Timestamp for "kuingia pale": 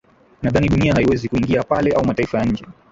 1.29-1.91